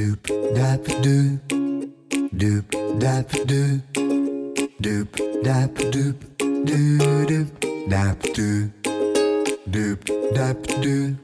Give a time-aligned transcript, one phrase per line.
[0.00, 0.24] Doop
[0.56, 1.36] dap doop
[2.32, 2.64] doop
[2.98, 3.80] dap doop
[4.80, 5.08] doop
[5.44, 6.16] dap doop
[6.64, 6.96] doo
[7.28, 7.48] doop
[7.86, 8.70] dap doop
[9.68, 10.00] doop
[10.32, 11.16] dap doop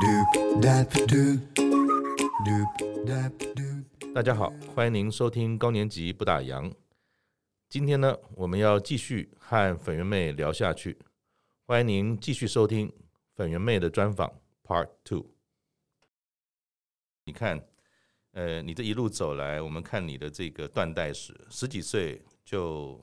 [0.00, 0.28] doop
[0.62, 1.40] dap doop
[2.46, 2.70] doop
[3.04, 4.12] dap doop。
[4.14, 6.72] 大家好，欢迎您收听高年级不打烊。
[7.68, 10.96] 今天呢，我们要继续和粉圆妹聊下去。
[11.66, 12.92] 欢迎您继续收听
[13.34, 15.26] 粉圆妹的专访 Part Two。
[17.24, 17.64] 你看，
[18.32, 22.98] 呃，你这一路走来，我们看你的这个断代史，十几岁就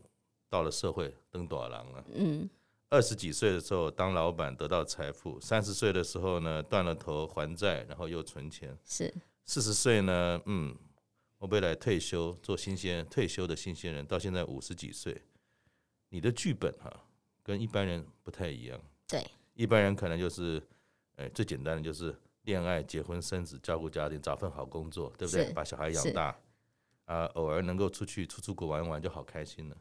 [0.50, 2.06] 到了社会登大人了。
[2.16, 2.50] 嗯，
[2.90, 8.76] 二十几岁的时候当老板得到财富，三十岁的时候呢断了头还债，然后又存钱。
[8.84, 9.14] 是
[9.46, 10.76] 四十岁呢，嗯，
[11.38, 15.22] 我未来退休做新鲜退休的新鲜人，到现在五十几岁，
[16.10, 17.04] 你的剧本哈、啊、
[17.44, 18.82] 跟一般人不太一样。
[19.08, 19.24] 对，
[19.54, 20.60] 一般人可能就是，
[21.18, 22.16] 哎，最简单的就是。
[22.50, 25.54] 恋爱、结婚、生子、照顾家庭、找份好工作，对不对？
[25.54, 26.36] 把小孩养大，
[27.06, 29.78] 啊，偶尔能够出去出出国玩玩就好开心了。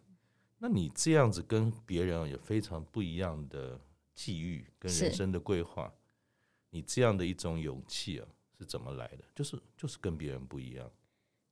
[0.58, 3.80] 那你这样子跟别人有非常不一样的
[4.14, 5.90] 际遇跟人生的规划，
[6.68, 8.28] 你这样的一种勇气啊，
[8.58, 9.24] 是怎么来的？
[9.34, 10.90] 就是就是跟别人不一样。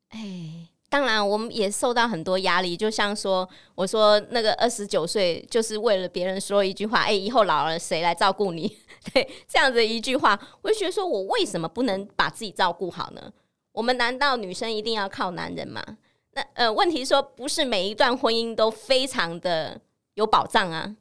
[0.09, 0.69] 哎。
[0.89, 2.77] 当然，我们也受到很多压力。
[2.77, 8.79] 就像说，我说那个二十九岁，就是为了别人说一句话：“哎，以后老了谁来照顾你？”
[9.13, 13.33] 对，这样子一句话，我就觉得说，我为什么不能把自己照顾好呢？
[13.73, 15.85] 我们难道女生一定要靠男人吗？
[16.33, 19.81] 那呃，问题说，不是每一段婚姻都非常的
[20.15, 20.97] 有保障啊。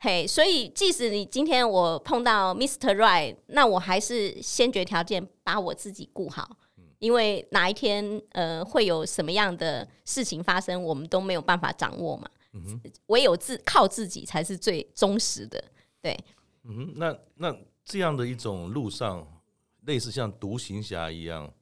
[0.00, 2.94] 嘿，所以即使你今天我碰到 Mr.
[2.96, 6.56] Right，那我还是先决条件把我自己顾好。
[6.98, 12.30] 因为哪一天呃会有什么样的事情发生，我们都没有办法掌握嘛。
[13.06, 15.62] 唯有自靠自己才是最忠实的。
[16.00, 16.16] 对，
[16.62, 19.26] 嗯哼，那那这样的一种路上，
[19.86, 21.52] 类似像独行侠一样，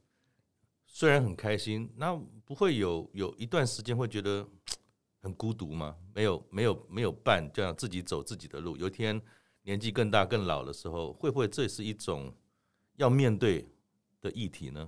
[0.86, 4.46] 虽然很开心，那不会有有一段时间会觉得
[5.22, 5.96] 很孤独吗？
[6.14, 8.76] 没有没有没有伴，这样自己走自己的路。
[8.76, 9.18] 有一天
[9.62, 12.30] 年纪更大更老的时候，会不会这是一种
[12.96, 13.66] 要面对
[14.20, 14.86] 的议题呢？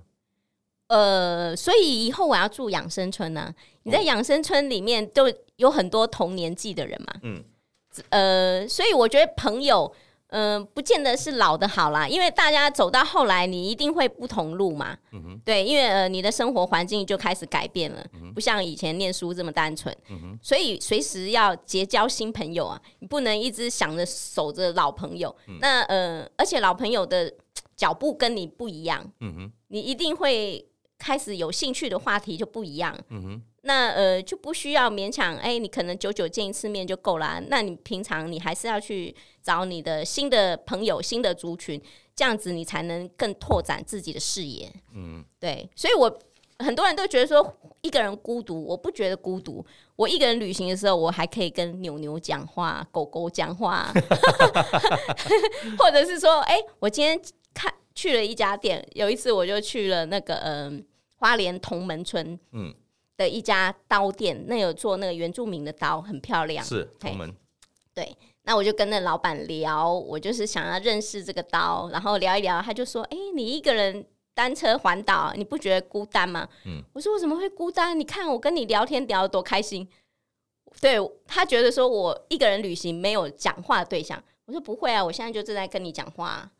[0.87, 3.55] 呃，所以以后我要住养生村呢、啊。
[3.83, 7.13] 你在养生村里面都有很多同年纪的人嘛。
[7.23, 7.43] 嗯。
[8.09, 9.91] 呃，所以我觉得朋友，
[10.27, 14.97] 嗯、呃，不见得是老的好啦，因为大家走到后来，你一定会不同路嘛。
[15.11, 15.41] 嗯哼。
[15.45, 19.95] 对，因为呃，你的生活环境就开始改变了，不像以前念书这么单纯。
[20.09, 20.39] 嗯哼。
[20.41, 25.35] 所以随时要结交新朋友啊，你不能一直想着守着老朋友。
[25.47, 25.57] 嗯。
[25.59, 27.33] 那呃，而且老朋友的
[27.75, 29.03] 脚步跟你不一样。
[29.21, 29.51] 嗯哼。
[29.69, 30.63] 你一定会。
[31.05, 37.39] 开始有兴趣的话题就不一样，嗯哼，那呃就不需要勉强，哎，你可能久久见一次面就够了。
[37.47, 41.79] 那你平常你还是要去找你的新的朋友、新的族群，
[42.15, 44.67] 这样子你才能更拓展自己的视野。
[44.95, 46.19] 嗯，对，所以我
[46.57, 49.63] 很多人都觉得说一个人孤独，我不觉得孤独。
[49.95, 53.93] 我一个人旅行的时候，我还可以跟牛牛讲话、狗狗讲话，
[55.77, 57.21] 或者是说，哎，我今天
[57.53, 57.71] 看。
[57.97, 60.83] 去了一家店，有一次我就去了那个嗯、呃、
[61.25, 62.71] 花莲同门村嗯
[63.17, 66.63] 的一家刀店，嗯、那有做那个原住民的刀，很漂亮。
[66.63, 67.35] 是同门，
[67.95, 68.15] 对。
[68.43, 74.05] 那我就跟那老板聊，我就是想要认识这个刀，然后聊一聊，他就说：“哎、欸，你一个人
[74.35, 77.99] 单车环岛，你不觉得孤单吗？”嗯，我说：“我怎么会孤单？
[77.99, 79.89] 你看我跟你聊天聊得多开心。”
[80.79, 86.51] 对，他觉得说我一个人旅行没有讲话的对象，我说：“不会啊，我现在就正在跟你讲话。”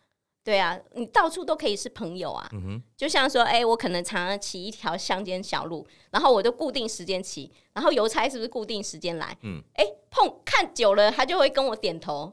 [0.45, 2.47] 对啊，你到处都可以是朋友啊。
[2.53, 9.35] 嗯哼，就像说，哎，我可能常常骑一条乡间小路，然后我就固定时间骑，然后邮差是不是固定时间来？
[9.41, 12.31] 嗯，哎，碰看久了，他就会跟我点头。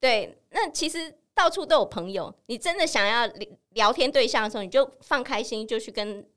[0.00, 2.34] 对，那其实到处都有朋友。
[2.46, 3.24] 你真的想要
[3.70, 6.28] 聊天对象的时候，你就放开心，就去跟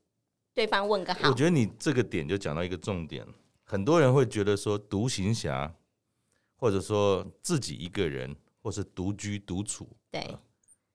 [0.54, 1.28] 对方问个好。
[1.28, 3.26] 我觉得你这个点就讲到一个重点，
[3.64, 5.74] 很多人会觉得说独行侠，
[6.54, 9.88] 或者说自己一个人，或是独居独处。
[10.12, 10.20] 对。
[10.20, 10.40] 呃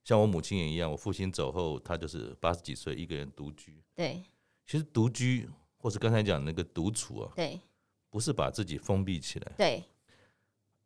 [0.05, 3.81] 像我母亲也一样，我父亲走后，他就是八十几岁一个人独居。
[3.95, 4.21] 对，
[4.63, 7.59] 其实独居或是刚才讲那个独处啊，对，
[8.11, 9.83] 不是把自己封闭起来，对，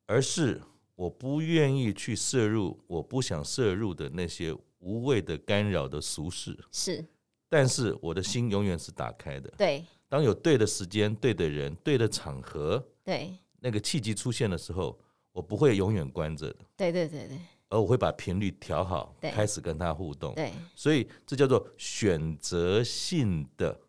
[0.05, 0.61] 而是
[0.95, 6.57] 我不愿意去摄入我不想摄入的那些无谓的干扰的俗事。
[6.71, 7.05] 是，
[7.49, 9.53] 但是我的心永远是打开的。
[9.57, 14.97] 对，当有对的时间、对的人、对的场合，对，那个契机出现的时候，
[15.33, 16.59] 我不会永远关着的。
[16.77, 17.37] 对对对对。
[17.69, 20.33] 而我会把频率调好，开始跟他互动。
[20.35, 23.79] 对，所以这叫做选择性的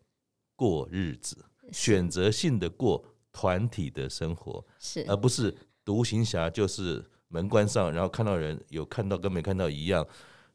[0.55, 1.35] 过日子，
[1.71, 10.05] 选择性的过团体的生活，是，而不是独行侠，就是门关上，然后看到人有看到跟没看到一样，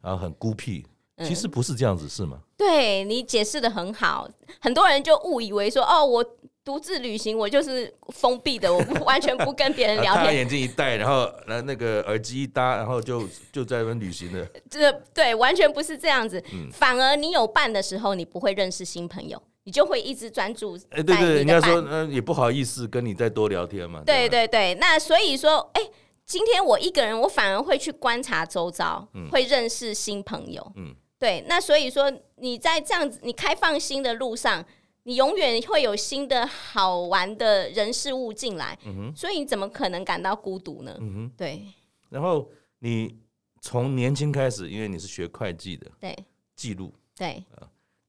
[0.01, 0.85] 然后很孤僻，
[1.25, 2.41] 其实不是这样子，是吗？
[2.55, 4.29] 对，你解释的很好，
[4.61, 6.25] 很多人就误以为说，哦，我
[6.67, 10.25] 独自旅行，我就是封闭的，我完全不跟别人 聊天。
[10.25, 13.23] 他眼镜一戴，然后那那个耳机一搭，然后就
[13.53, 14.45] 就在那边旅行了。
[14.69, 16.43] 这对，完全不是这样子。
[16.51, 20.77] 嗯，反而你有伴的时候，你不会认识新朋友，你就会一直专注。
[20.89, 24.03] 哎，对对，人家说，嗯，也不好意思跟你再多聊天嘛。
[24.05, 25.81] 对对对，那所以说，哎，
[26.25, 30.73] 今天我一个人，我反而会去观察周遭，嗯，会认识新朋友。
[30.75, 30.93] 嗯。
[31.19, 34.63] 对，那所以说你在这样子你开放心的路上，
[35.07, 40.97] 你永远会有新的好玩的人事物进来，嗯哼，所以你怎么可能感到孤独呢？
[40.99, 41.63] 嗯哼，对。
[42.09, 43.17] 然后你
[43.61, 46.13] 从年轻开始，因为你是学会计的，对，
[46.57, 47.41] 记录，对，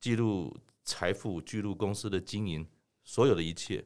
[0.00, 0.52] 记录
[0.82, 2.66] 财富，记录公司的经营，
[3.04, 3.84] 所有的一切，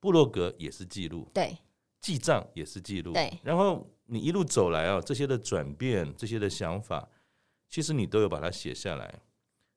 [0.00, 1.54] 布洛格也是记录，对，
[2.00, 3.30] 记账也是记录，对。
[3.42, 7.06] 然后你一路走来啊，这些的转变，这些的想法。
[7.68, 9.20] 其实你都有把它写下来，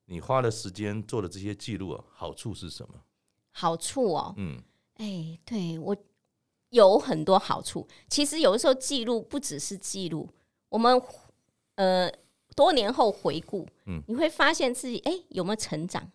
[0.05, 2.95] 你花了时间做的这些记录啊，好处是什么？
[3.51, 4.61] 好处哦，嗯，
[4.95, 5.95] 哎，对我
[6.69, 7.87] 有很多好处。
[8.09, 10.29] 其实有的时候记录不只是记录，
[10.69, 11.01] 我们
[11.75, 12.11] 呃
[12.55, 16.11] 多年后回顾，嗯，你会发现自己哎有没有成长？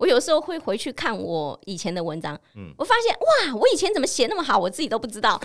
[0.00, 0.02] 嗯。
[0.02, 5.38] 我有时候会回去看我以前的文章，嗯，我发现哇，我以前怎么写那么好，我自己都不知道。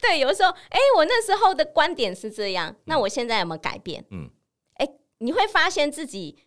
[0.00, 4.04] 对，有的时候，哎，我那时候的观点是这样，那我现在有没有改变？
[4.12, 4.30] 嗯，
[4.74, 4.88] 哎，
[5.18, 6.38] 你会发现自己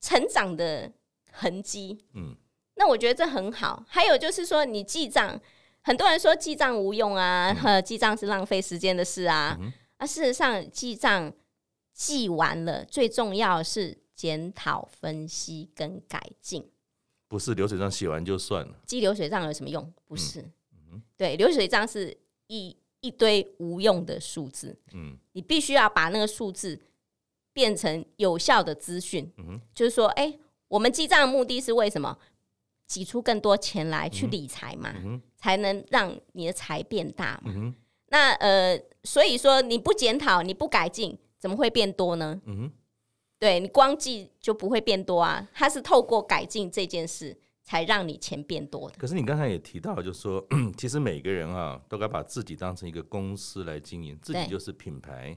[0.00, 0.90] 成长的
[1.30, 2.34] 痕迹，嗯，
[2.76, 3.84] 那我觉得这很好。
[3.88, 5.38] 还有就是说，你记账，
[5.82, 11.30] 很多人说记账无用啊，嗯、 记账是浪费时间的事啊，嗯、啊，事实上记账。
[11.92, 16.70] 记完了，最重要的是检讨、分析跟改进，
[17.28, 18.80] 不是流水账写完就算了。
[18.86, 19.92] 记流水账有什么用？
[20.06, 20.40] 不是，
[20.72, 22.16] 嗯、对，流水账是
[22.46, 24.78] 一一堆无用的数字。
[24.92, 26.80] 嗯，你必须要把那个数字
[27.52, 29.32] 变成有效的资讯。
[29.38, 32.18] 嗯，就是说，哎、欸，我们记账的目的是为什么？
[32.84, 37.50] 挤出更多钱来去理财嘛，嗯、才能让你的财变大嘛。
[37.54, 37.74] 嗯、
[38.08, 41.18] 那呃，所以说你不检讨，你不改进。
[41.42, 42.40] 怎么会变多呢？
[42.44, 42.70] 嗯，
[43.36, 45.44] 对，你光记就不会变多啊。
[45.52, 48.96] 它是透过改进这件事，才让你钱变多的。
[48.96, 50.46] 可是你刚才也提到，就是说，
[50.78, 55.36] 其实每个人啊，都该把自己当成一个公司来经营，自己就是品牌。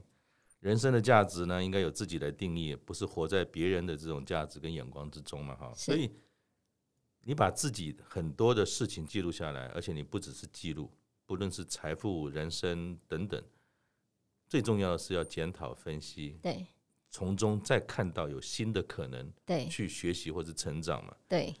[0.60, 5.72] 人生的价值呢，应该有自己来定义，不是活在别人的这种价值跟眼光之中嘛，哈。
[5.74, 6.08] 所以
[7.24, 10.88] 你把自己很多的事情记录下来，而且你不只是记录，
[11.26, 13.42] 不论是财富、人生等等。
[14.48, 16.64] 最重要的是要检讨分析，对，
[17.10, 21.54] 从中再看到有新的可能，对，去学习或者成长嘛，对。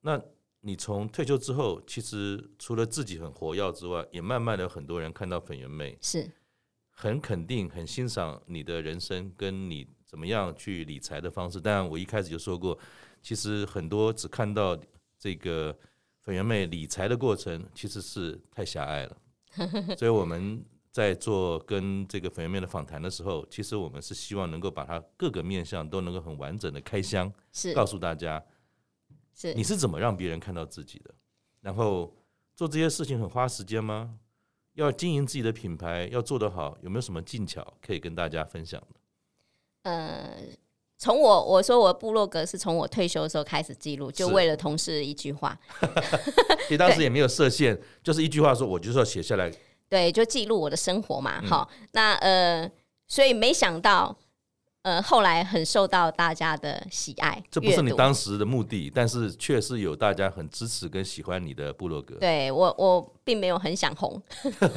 [0.00, 0.22] 那
[0.60, 6.30] 你从退休之后，其实除了自己很活跃之外，也慢慢的很多人看到粉圆妹，是
[6.90, 11.60] 很肯定、很欣赏你的人生跟你怎么样去理财的方式。
[11.60, 12.78] 当然，我一开始就说过，
[13.20, 14.78] 其实很多只看到
[15.18, 15.76] 这个
[16.20, 19.16] 粉圆妹理财的过程，其实是太狭隘了，
[19.98, 20.64] 所以我们。
[20.90, 28.42] 在做跟这个粉圆面的访谈的时候，其实我们是希望能够把它各个面向都能够很完整的开箱，是告诉大家，
[29.34, 31.14] 是你是怎么让别人看到自己的，
[31.60, 32.12] 然后
[32.56, 34.18] 做这些事情很花时间吗？
[34.74, 39.90] 要经营自己的品牌，要做得好，有没有什么技巧可以跟大家分享的？
[39.90, 40.36] 呃，
[40.96, 45.58] 从我我说我部落格是从我退休的时候开始记录，就为了同事一句话，
[46.66, 49.52] 其实当时也没有设限，就是一句话说，我就是要写下来。
[49.88, 52.70] 对，就记录我的生活嘛，好、嗯，那呃，
[53.06, 54.14] 所以没想到，
[54.82, 57.42] 呃，后来很受到大家的喜爱。
[57.50, 62.16] 这不是你当时的目的，但是确实有大家很支持跟喜欢你的部落格。
[62.16, 64.22] 对我，我并没有很想红，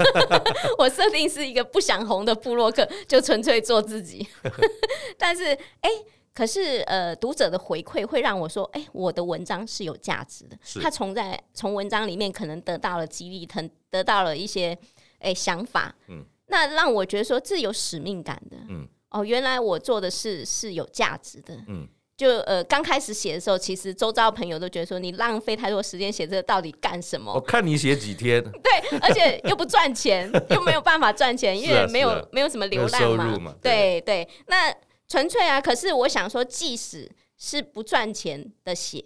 [0.79, 4.27] 我设定是一个不想红的部落客，就纯粹做自己。
[5.17, 5.45] 但是，
[5.81, 5.89] 哎。
[6.33, 10.57] 可是，呃，读者的回馈会让我说，哎，我的文章是有价值的。
[10.63, 14.75] 是他从在从文章里面可能得到了激励，得得到了一些
[15.21, 15.95] 哎想法。
[16.07, 18.57] 嗯，那让我觉得说这有使命感的。
[18.69, 21.55] 嗯，哦，原来我做的事是有价值的。
[21.67, 21.87] 嗯，
[22.17, 27.33] 就呃刚开始写的时候，其实周遭朋友都觉得说你浪费太多时间写这个，到底干什么？
[27.33, 28.43] 我看你写几天。
[28.43, 33.37] 对，而且又不赚钱，又没有办法赚钱， 因为没有、啊啊、没有什么流量嘛。
[33.39, 34.75] 嘛对对，对，那。
[35.07, 35.59] 纯粹啊！
[35.59, 39.03] 可是我想说，即使是不赚钱的写，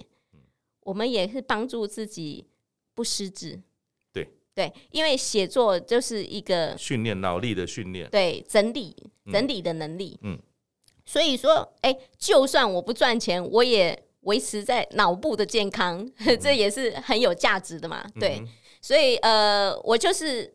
[0.82, 2.46] 我们也是帮助自己
[2.94, 3.60] 不失智。
[4.56, 8.96] 对对，因为写作就是一个训练脑力的训练，对整理
[9.32, 10.18] 整理的能力。
[10.24, 10.40] 嗯，
[11.06, 16.10] 所以说，哎，就算我不赚钱，我也维持在脑部的健康，
[16.42, 18.04] 这也是很有价值的嘛。
[18.20, 18.42] 对，
[18.82, 20.54] 所以呃，我就是。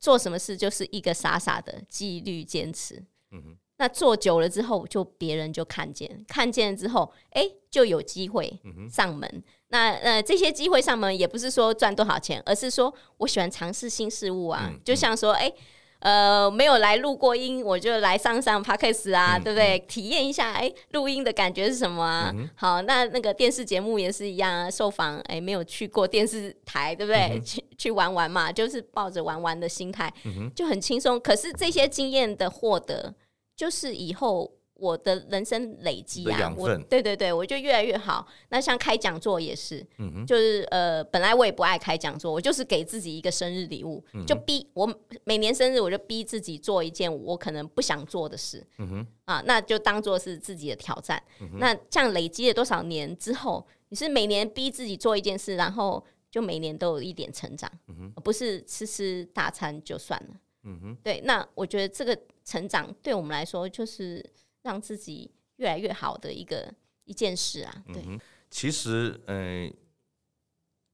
[0.00, 3.02] 做什么事就是一个傻傻的纪律坚持。
[3.30, 8.60] 嗯哼，那做久了之后，就别人就看见，看见了之后，哎、欸，就有机会
[8.92, 9.42] 上门。
[9.74, 15.54] 嗯、那呃，这些机会上门也不是说赚多少钱，而是说我喜欢尝试新事物啊，嗯、就像说，哎、欸。
[16.00, 19.78] 呃，没有来录过音，我就来上上 Podcast 啊，嗯、对不对？
[19.78, 22.30] 嗯、体验一下，哎，录音的感觉是什么啊？
[22.36, 27.30] 嗯、好，那那个电视节目也是一样啊，受访，哎，没有去过电视台，对不对？
[27.32, 31.18] 嗯、去去玩玩嘛，就是抱着玩玩的心态，嗯、就很轻松。
[31.18, 33.14] 可是这些经验的获得，
[33.56, 34.52] 就是以后。
[34.76, 38.26] 我的人生累积啊，我对对对，我就越来越好。
[38.48, 51.22] 那像开讲座也是，嗯、就是呃，本来我也不爱开讲座，我就是给自己一个生日礼物，嗯、就逼我每年生日我就逼自己做一件我可能不想做的事，嗯、哼啊，那就当做是自己的挑战。
[51.40, 60.34] 嗯、那这样累积了多少年之后，你是每年逼自己做一件事，然后就每年都有一点成长，嗯、不是吃吃大餐就算了。
[60.64, 64.24] 嗯、哼对，那我觉得这个成长对我们来说就是。
[64.64, 68.02] 让自己越来越好的一个一件事啊，对。
[68.06, 68.18] 嗯、
[68.50, 69.76] 其实，嗯、呃，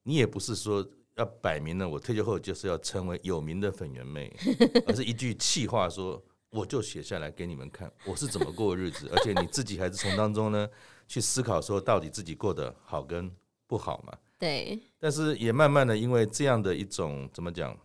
[0.03, 4.31] 你也不是说要摆明了，我退休后就是要成为有名的粉圆妹，
[4.87, 10.69] 而是一句气话说，我就写下来给你们看，我是怎么过日子， 而且你自己还是从当中呢
[11.07, 13.31] 去思考说，到底自己过得好跟
[13.69, 14.19] 不好嘛？
[14.37, 14.77] 对。
[14.99, 17.79] 但是也慢慢的，因为这样的一种怎么讲，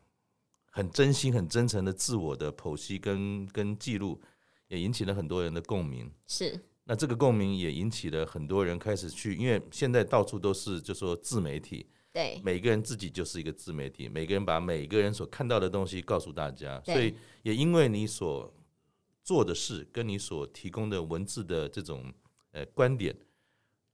[0.72, 4.20] 很真心、很真诚的自我的剖析跟跟记录。
[4.68, 6.60] 也引起了很多人的共鸣，是。
[6.88, 18.54] 那这个共鸣也引起了很多人开始去，因为现在到处都是就说自媒体，对，每个人自己就是一个自媒体，每个人把每个人所看到的东西告诉大家，所以也因为你所
[19.24, 22.14] 做的事跟你所提供的文字的这种
[22.52, 23.16] 呃观点，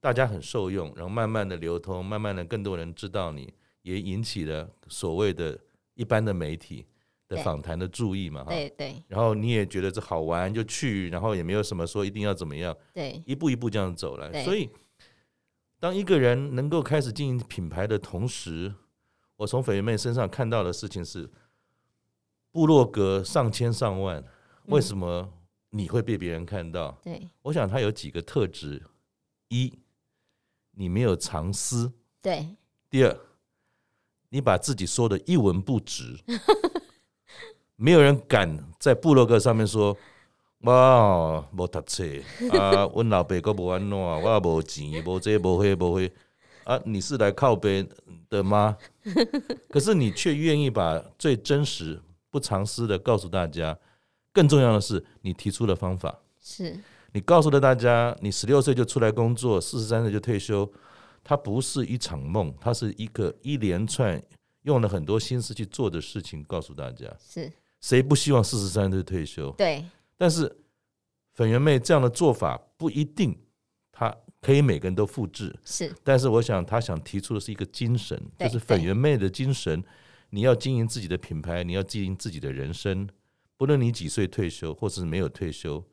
[0.01, 5.57] 大家很受用，然后慢慢的流通，慢慢的更多人知道你，也引起了所谓的
[5.93, 6.85] 一般的媒体。
[7.31, 14.43] 的访谈的注意嘛，哈，对对，然后你也觉得这好玩就去，然后也没有什么说一定要怎么样，对，一步一步这样走来。
[14.43, 14.69] 所以，
[15.79, 18.73] 当一个人能够开始经营品牌的同时，
[19.37, 21.29] 我从粉圆妹身上看到的事情是，
[22.51, 24.21] 部落格上千上万，
[24.65, 25.31] 为什么
[25.69, 26.91] 你会被别人看到？
[27.01, 28.83] 对，我想他有几个特质：
[29.47, 29.71] 一，
[30.71, 32.57] 你没有藏私；对，
[32.89, 33.17] 第二，
[34.27, 36.19] 你把自己说的一文不值。
[37.81, 39.97] 没有人敢在部落格上面说，
[40.59, 42.03] 哇，没读书
[42.55, 46.11] 啊， 我老爸都不安怎，我也没钱，没这没会没会
[46.63, 47.83] 啊，你是来靠北
[48.29, 48.77] 的吗？
[49.67, 53.75] 可是你却愿意把最真实、不藏私的告诉大家。
[54.31, 56.79] 更重要的是，你提出了方法，是
[57.13, 60.71] 你告诉了大家，你十六岁就出来工作，四十三岁就退休，
[61.23, 64.21] 它不是一场梦，它是一个一连串
[64.61, 67.51] 用了很多心思去做的事情，告诉大家是。
[67.81, 69.51] 谁不希望四十三岁退休？
[69.57, 69.83] 对，
[70.15, 70.55] 但是
[71.33, 73.35] 粉圆妹这样的做法不一定，
[73.91, 75.53] 她可以每个人都复制。
[75.65, 79.83] 是，但是我想她想提出的是一个精神，就是粉圆妹的精神。
[80.29, 83.05] 你要经营自己的品牌，你要经营自己的人生，
[83.57, 85.83] 不论你几岁退休，或是没有退休，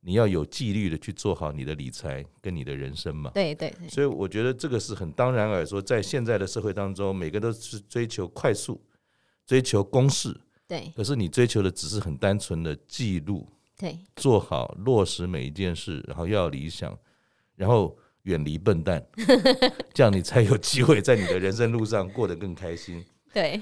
[0.00, 3.30] 你要有纪律的去做好你的理财跟你的人生嘛。
[3.34, 3.88] 对对对。
[3.90, 8.80] 所以我觉得这个是很当然而说，在现在的社会当中，每个都是追求快速，
[9.44, 10.34] 追求公式。
[10.72, 16.98] 对，可是你追求的只是很单纯的记录，对，做好落实每一件事，然后要理想，
[17.56, 19.06] 然后远离笨蛋，
[19.92, 23.04] 这样你才有机会在你的人生路上过得更开心。
[23.34, 23.60] 对，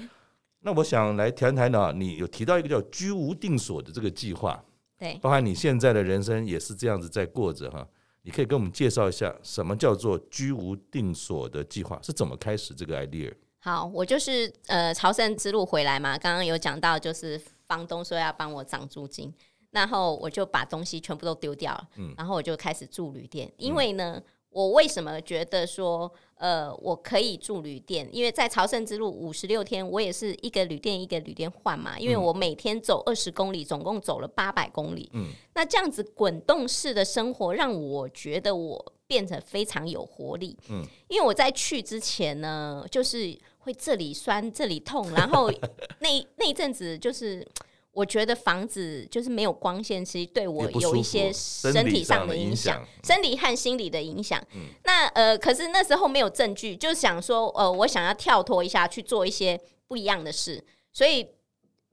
[0.61, 4.63] 那我想来谈谈呢，你有提到一个叫“居无定所”的这个计划，
[4.97, 7.85] 对，包含你现在的人生也是这样子在过着哈，
[8.21, 13.33] 你可以跟我们介绍一下什么叫做“居无定所”的计划是怎么开始这个 idea？
[13.63, 19.31] 好，我就是呃朝圣之路回来嘛，刚刚有讲到，就是房东说要帮我涨租金，
[19.69, 28.09] 然后我就把东西全部都丢掉了，嗯，然后我就开始住旅店，因为呢，嗯、我为什么觉得说呃我可以住旅店？
[28.11, 43.37] 因为在朝圣之路五十六天，我也是一个旅店一个旅店换嘛，因为我每天走二十公里，总共走了八百公里，嗯，那这样子滚动式的生活让我觉得我变得非常有活力，嗯，因为我在去之前呢，就是。
[43.61, 45.51] 会这里酸这里痛， 然后
[45.99, 47.45] 那那一阵子就是
[47.91, 54.41] 我觉得房子就是没有光线，其实对我有一些身体上的影响，生理和心理的影响。
[54.53, 60.63] 嗯、那呃，可是那时候没有证据，就想说呃，我想要跳脱一下去做一些不一样的事，
[60.93, 61.27] 所以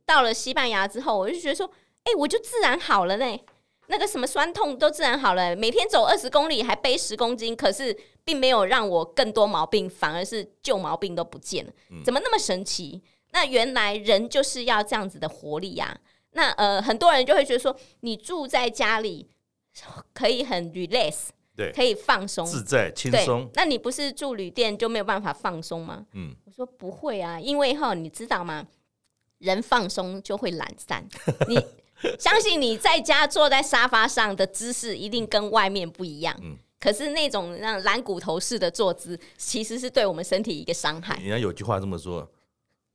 [0.06, 1.68] 到了西班牙之后，我就觉得说，
[2.04, 3.38] 哎，我就自然好了呢。
[3.88, 11.72] 那个什么酸痛都自然好了，每天走二十公里还背十公斤，可是并没有让我更多毛病，反而是旧毛病都不见了，
[12.04, 13.02] 怎么那么神奇？
[13.32, 15.94] 那那原来人就是要这样子的活力呀、啊。
[16.32, 19.28] 那呃，很多人就会觉得说，你住在家里
[20.12, 23.48] 可以很 relax，对，可以放松自在轻松。
[23.54, 26.04] 那你不是住旅店就没有办法放松吗？
[26.14, 28.66] 嗯，我说不会啊，因为哈，你知道吗？
[29.38, 31.06] 人放松就会懒散。
[31.48, 31.56] 你
[32.18, 36.36] 相信你在家坐在沙发上的姿势一定跟外面不一样。
[36.42, 41.16] 嗯，可是那种让蓝骨头式的坐姿，其实是对我们身体一个伤害。
[41.18, 42.30] 人家有句话这么说。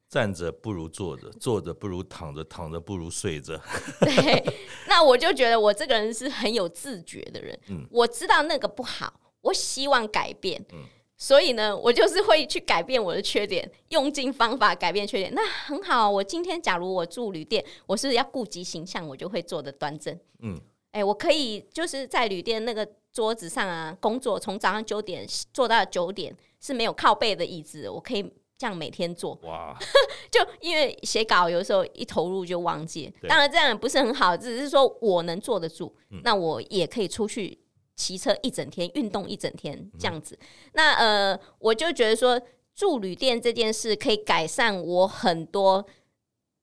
[0.09, 3.59] 站着不如坐着，坐着不如躺着，躺着不如睡着。
[3.99, 4.45] 对，
[4.87, 7.59] 那我就觉得我这个人是很有自觉的人。
[7.69, 10.63] 嗯，我知道那个不好，我希望改变。
[10.71, 10.83] 嗯，
[11.17, 15.33] 所以呢，我就是会去改变我的缺点，用尽方法改变缺点。
[15.33, 20.13] 那很好，我今天假如我住旅店，我是要顾及形象，我就会坐的端正。
[20.41, 20.59] 嗯，
[20.91, 28.33] 哎、欸，我可以就是在旅店那个桌子上啊工作，从早上九点坐到九点是没有靠背的椅子，我可以。
[28.55, 29.77] 这样每天做哇，
[30.31, 37.57] 就因为写稿有时候一投入就忘记，当然这样也不是很好，只是说我能坐得住，嗯、那我也可以出去
[37.95, 40.37] 骑车一整天，运动一整天这样子。
[40.39, 42.41] 嗯、那呃，我就觉得说
[42.73, 45.85] 住旅店这件事可以改善我很多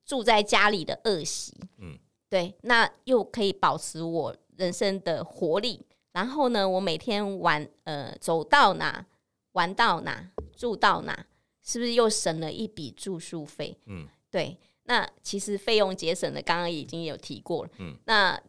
[0.05, 5.87] 住在家里的恶习，嗯，对，那又可以保持我人生的活力。
[6.13, 9.07] 然后呢，我每天玩呃走到哪
[9.53, 11.27] 玩到哪住到哪。
[11.63, 13.77] 是不是又省了一笔住宿费？
[13.85, 14.59] 嗯，对。
[14.85, 17.71] 那其实费用节省的，刚刚已经有提过了。
[17.79, 18.43] 嗯，那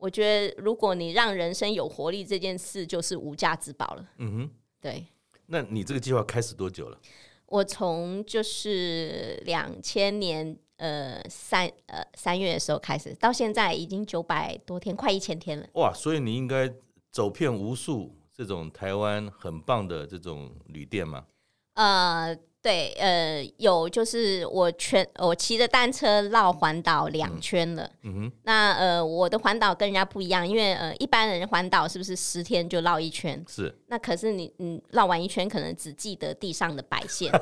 [0.00, 4.08] 我觉得，如果你让人生有活力，这件事就是无价之宝了。
[4.18, 5.06] 嗯哼，对。
[5.46, 6.98] 那你这个计划开始多久了？
[7.46, 15.68] 我从就是两千年呃三呃三月的时候开始，到现在已经九百多天，快一千天了。
[15.74, 15.92] 哇！
[15.94, 16.72] 所以你应该
[17.12, 21.26] 走遍无数这种台湾很棒的这种旅店吗？
[21.74, 22.36] 呃。
[22.62, 27.90] 对，呃，有就是我全我骑着单车绕环岛两圈了。
[28.02, 28.32] 嗯哼。
[28.42, 33.42] 那呃，我的环岛跟人家不一样，因为呃，一般人环岛是不是十天就绕一圈？
[33.48, 33.74] 是。
[33.86, 37.32] 那可是你你绕完一圈，可能只记得地上的白线。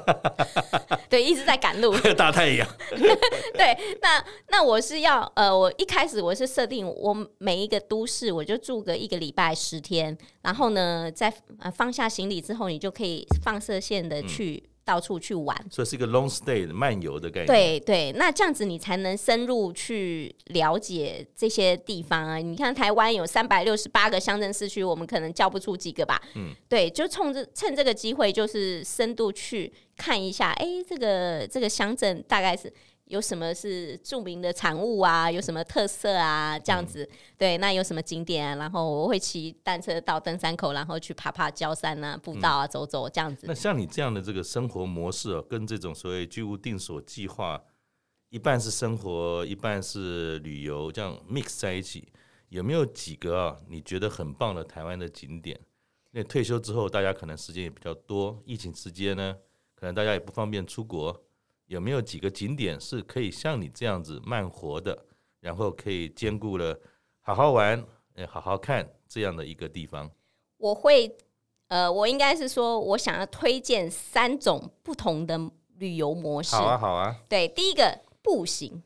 [1.11, 1.97] 对，一直在赶路。
[2.17, 2.69] 大太阳。
[3.55, 14.63] 对，那那我是要呃，我一开始我是设定我每一个都市我就住个一个礼拜十天，然后呢，在呃放下行李之后，你就可以放射线的去。
[14.65, 17.47] 嗯到处去玩，所以是一个 long stay 的漫游的概念。
[17.47, 22.37] 对对，那这样子你才能深入去了解这些地方啊！
[22.39, 26.19] 你看台湾有三百六十八个乡镇市区，我们可能叫不出几个吧？
[26.37, 32.73] 嗯，对，就冲着趁这个机会，就是深度去看一下，哎，这个这个乡镇大概是。
[33.09, 35.31] 有什么是著名的产物啊？
[35.31, 36.59] 有什么特色啊？
[36.59, 38.55] 这样子，嗯、对，那有什么景点啊？
[38.57, 43.47] 然后我会骑单车到登山口，然后去爬爬郊山啊、步道啊，走走这样子。
[43.47, 47.63] 那像你这样的这个生活模式哦，跟这种所谓居无定所计划，
[48.29, 52.13] 一半是生活，一半是旅游，这样 mix 在一起，
[52.51, 53.57] 有没有几个啊？
[53.69, 55.59] 你觉得很棒的台湾的景点？
[56.11, 59.35] 那退休之后，大家可能时间也比较多，疫情时间呢，
[59.75, 61.25] 可能大家也不方便出国。
[61.69, 64.99] 有没有几个景点是可以像你这样子慢活的，
[65.41, 66.79] 然后可以兼顾了
[67.21, 67.87] 好好玩、
[68.27, 70.11] 好好看这样的一个地方？
[70.57, 71.15] 我会，
[71.69, 75.39] 呃，我应该是说，我想要推荐三种不同的
[75.77, 76.57] 旅游模式。
[76.57, 77.15] 好啊，好啊。
[77.29, 78.83] 对，第一个步行，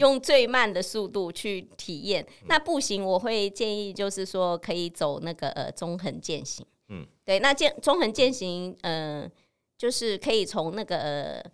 [0.00, 2.26] 用最慢的速度去体验。
[2.40, 6.66] 嗯、那步行，我会建议就是说，可以走那个呃中横健行。
[6.88, 9.30] 嗯，对，那健中横健行，呃，
[9.76, 10.98] 就是可以从那个。
[10.98, 11.44] 呃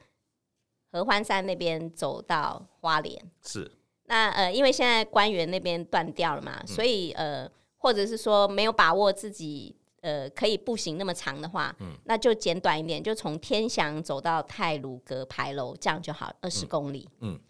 [0.94, 3.68] 合欢山那边走到花莲是
[4.04, 17.08] 那呃，因为现在官员那边断掉了嘛，嗯、所以呃，或者是说没有把握自己呃可以步行那么长的话，嗯，那就简短一点，就从天祥走到泰鲁阁牌楼，这样就好，二十公里。
[17.22, 17.40] 嗯，嗯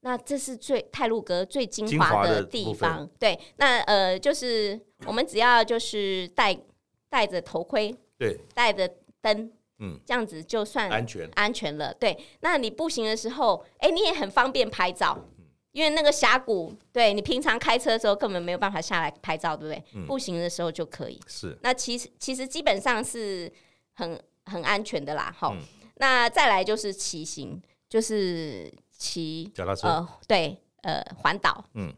[0.00, 3.08] 那这是最泰鲁阁最精华的地方。
[3.16, 6.58] 对，那呃，就是我们只要就是戴
[7.08, 9.52] 戴着头盔，对，戴着灯。
[9.80, 11.94] 嗯，这样子就算安全安全了。
[11.94, 15.16] 对，那你步行的时候，哎、欸，你也很方便拍照，
[15.72, 19.84] 因为那个峡谷，对你平常开车的时候根本没有办法下来拍照，对不对？
[19.94, 21.20] 嗯、步行的时候就可以。
[21.26, 23.52] 是，那其实其实基本上是
[23.94, 25.32] 很很安全的啦。
[25.38, 25.60] 好，嗯、
[25.96, 31.94] 那再来就是骑行，就是骑脚踏车，呃，对，呃，环岛，嗯，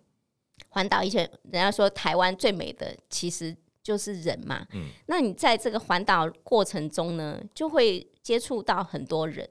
[0.68, 3.56] 环岛以前人家说台湾最美的，其实。
[3.90, 9.48] 就是人嘛，嗯，那你在这个环岛过程中呢，就会接触到很多人。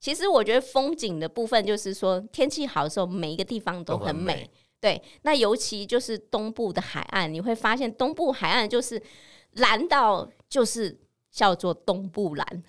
[0.00, 4.32] 其实我觉得风景的部分，就是说天气好的时候，每一个地方都很美。
[4.32, 4.50] 很美
[4.80, 9.00] 对，那尤其就是东部的海岸，你会发现东部海岸就是
[9.56, 10.98] 蓝到就是
[11.30, 12.62] 叫做东部蓝，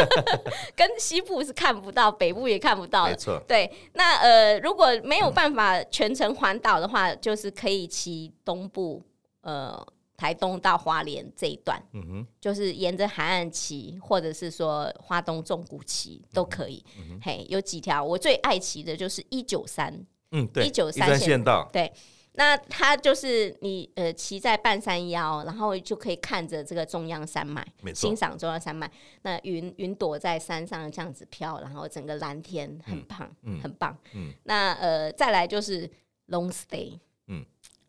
[0.76, 3.12] 跟西部是看不到，北部也看不到的。
[3.12, 3.42] 没错。
[3.48, 9.02] 对，那呃，如果没有办法全程环岛的话，嗯、就是可以骑东部，
[9.40, 9.74] 呃，
[10.18, 16.84] 台东到花莲这一段，嗯哼，就是沿着海岸骑，或者是说花东纵谷骑都可以。
[16.98, 21.90] 嗯嗯、嘿，有几条我最爱骑的就是一九三，嗯，对，一九三线道，对。
[22.32, 28.88] 那它就是你呃骑在半山腰，然后就可以看着这个中央山脉，欣赏中央山脉。
[29.22, 33.96] 那云云朵在山上这样子飘，然后整个蓝天很棒，嗯，很棒。
[34.14, 35.90] 嗯，那呃再来就是
[36.28, 37.00] long stay，嗯，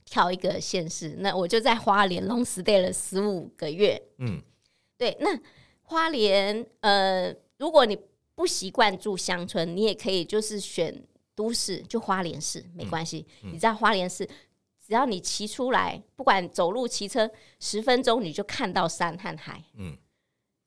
[0.09, 4.01] 跳一个县市，那我就在花莲 long stay 了十五个月。
[4.17, 4.41] 嗯，
[4.97, 5.29] 对，那
[5.83, 7.97] 花莲呃，如果你
[8.35, 11.03] 不习惯住乡村，你也可以就是选。
[11.35, 14.27] 都市就花莲市没关系，嗯嗯、你知道花莲市，
[14.85, 19.63] 只要你骑出来，不管走路骑车，十分钟你就看到山和海。
[19.77, 19.95] 嗯，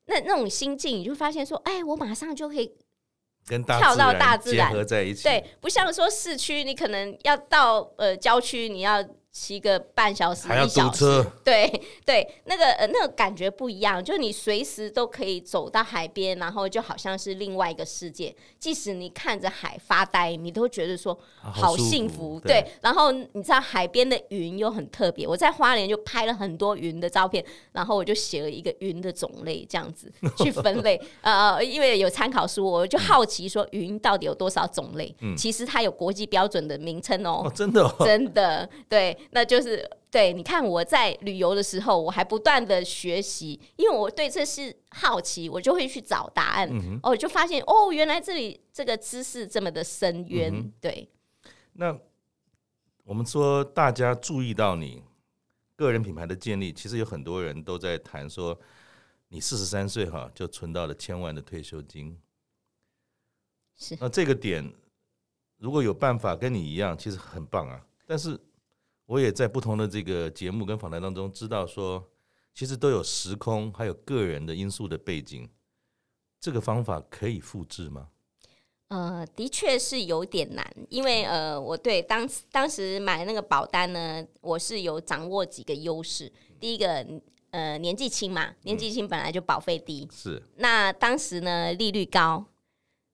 [0.06, 2.72] 那那种心境，你就发现说，哎，我马上就可以
[3.44, 5.24] 跟跳到大自然结合在一起。
[5.24, 9.06] 对，不像说市区，你可能要到呃郊区，你要。
[9.32, 11.66] 骑个半小时，还要堵车，对
[12.04, 14.04] 对，那个呃，那个感觉不一样。
[14.04, 18.34] 就你随时都可以走到海边，然后就好像是另外一个世界。
[18.58, 22.38] 即使你看着海发呆，你都觉得说好幸福。
[22.40, 25.26] 对，对，然后你知道海边的云又很特别。
[25.26, 27.42] 我在花莲就拍了很多云的照片，
[27.72, 31.00] 然后我就写了一个云的种类，这样子 去分类。
[31.22, 35.14] 呃，因为有参考书，我就好奇说云到底有多少种类？
[35.20, 37.46] 嗯，其实它有国际标准的名称喔。
[37.46, 39.16] 哦，真的哦，真的对。
[39.30, 46.68] 那就是对，你看我在旅游的时候，我还不断的学习，因为我对这是好奇，我就会去找答案。
[46.70, 50.52] 嗯，哦，就发现哦，原来这里这个知识这么的深渊。
[50.54, 51.08] 嗯，对。
[51.72, 51.98] 那
[53.04, 55.02] 我们说，大家注意到你
[55.76, 58.58] 个人品牌的建立，其实有很多人都在谈说，
[59.28, 62.18] 你四十三岁哈就存到了千万的退休金。
[63.76, 63.96] 是。
[63.98, 64.70] 那这个点，
[65.56, 67.80] 如果有办法跟你一样，其实很棒啊。
[68.06, 68.38] 但是。
[69.12, 72.02] 我也在不同的这个节目跟访谈当中知道说，
[72.54, 75.46] 其实都有时空还有个人的因素的背景，
[76.40, 78.08] 这个方法可以复制吗？
[78.88, 86.32] 呃，的确是有点难，因为呃，我对当当时买那个保单呢，我是有掌握几个优势。
[86.58, 87.06] 第一个，
[87.50, 90.42] 呃，年纪轻嘛，年纪轻本来就保费低，嗯，是。
[90.56, 92.46] 那当时呢，利率高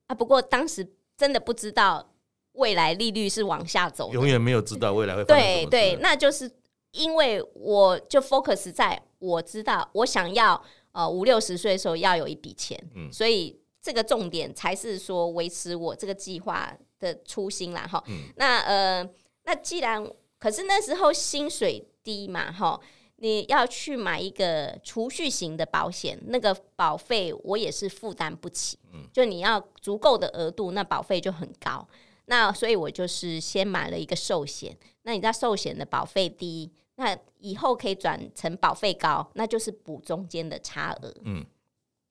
[0.06, 2.14] 啊，不过当时真的不知道。
[2.58, 5.24] 未来利率是往下走，永远没有知道未来会。
[5.24, 6.50] 对对，那就是
[6.92, 10.60] 因为我就 focus 在我知道我想要
[10.92, 18.02] 呃五六十岁的时候要有一笔钱，嗯，所以这个重点才是说维持我这个计划的初心啦哈。
[18.08, 19.08] 嗯，那呃，
[19.44, 20.04] 那既然
[20.38, 22.80] 可是那时候薪水低嘛哈，
[23.16, 31.86] 你要去买一个储蓄型的保险，那个保费我也是负担不起，嗯，就你要足够的额度，那保费就很高。
[32.30, 34.76] 那所以，我就是先买了一个寿险。
[35.02, 41.14] 那你知道寿险的保费低，那以后可以转成保费高，那就是补中间的差额。
[41.24, 41.42] 嗯，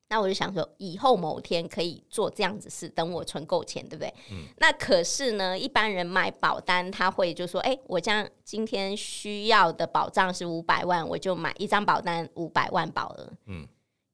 [0.09, 4.11] 那我就想说，以后某天可以做这样子事，等我存够钱，对不对？
[4.31, 4.45] 嗯。
[4.57, 13.67] 那可是呢，一般人买保单，他会就说：“哎，我将今天需要的保障是五百万，我就买一张保单，五百万保额。”嗯。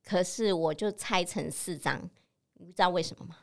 [0.03, 2.09] 可是我就拆成四张，
[2.55, 3.37] 你知道为什么吗？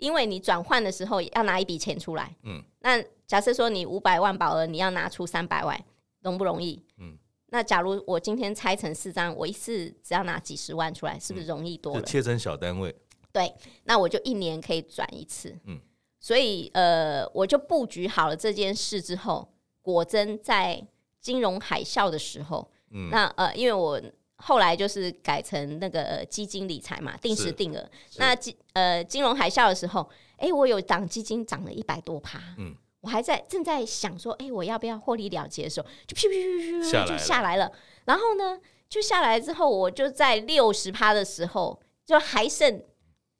[0.00, 5.80] 因为你转换的时候要拿一笔钱出来，嗯，那假设说你五百万保额，你要拿出三百万，
[6.22, 6.82] 容不容易？
[6.98, 12.00] 嗯，那假如我今天拆成四张，我一次只要拿几十万出来，是不是容易多了？
[12.00, 12.94] 就切成小单位，
[13.30, 15.78] 对，那我就一年可以转一次，嗯，
[16.18, 20.84] 所以呃，我就布局好了这件事之后，果真在
[21.20, 24.00] 金融海啸的时候，嗯，那呃，因为我。
[24.40, 27.90] 后来就是改成那个基金理财嘛，定时定额。
[28.16, 30.00] 那金呃金融海啸的时候，
[30.36, 37.70] 哎、欸，我有档基金涨了一百多趴，嗯，我还在正在想说，哎、欸，我要不要获利了结的时候，就咻咻咻咻就下来了。
[38.06, 42.82] 然后呢，就下来之后，我就在六十趴的时候，就还剩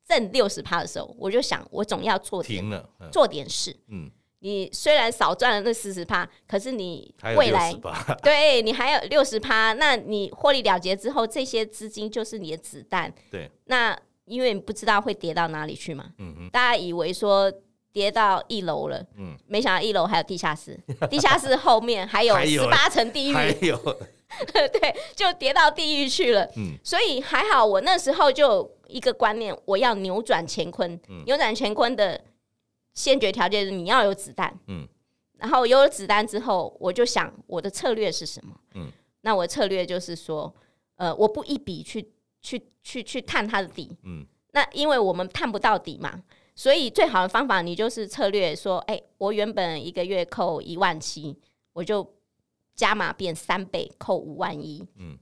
[0.07, 4.11] 挣六十趴的时候，我就想，我总要做点了，做点事，嗯。
[4.43, 7.71] 你虽然少赚了那四十趴，可是你未来
[8.23, 13.13] 对你还有六十趴，那你获利了结之后，这些资金就是你的子弹。
[13.29, 16.05] 对，那因为你不知道会跌到哪里去嘛。
[16.17, 17.53] 嗯嗯，大家以为说
[17.93, 20.75] 跌到一楼了，嗯，没想到一楼还有地下室，
[21.07, 23.77] 地下室后面还有十八层地狱，还有，
[24.51, 26.49] 对，就跌到地狱去了。
[26.55, 32.19] 嗯，所以还好，我那时候就一个观念，我要扭转乾坤，嗯、扭转乾坤的。
[32.93, 34.87] 先决条件是你要有子弹，嗯，
[35.37, 40.53] 然后有了子弹之后，我就想我的策略是什么，嗯，那我的策略就是说，
[40.95, 43.97] 呃，我不一笔去去去去探它的底。
[44.03, 46.23] 嗯，那因为我们探不到底嘛，
[46.55, 51.37] 所以最好的方法，你就是策略说，哎、欸，我原本一个月扣一万七，
[51.73, 52.15] 我就
[52.75, 54.85] 加码变三倍，扣五万一。
[54.97, 55.17] 嗯。